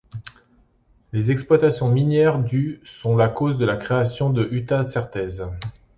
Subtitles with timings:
[1.13, 5.45] Les exploitations minières du sont la cause de la création de Huta-Certeze.